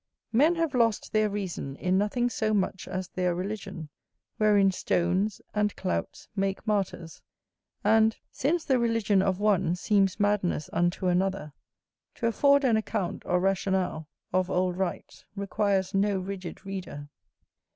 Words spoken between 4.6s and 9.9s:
stones and clouts make martyrs; and, since the religion of one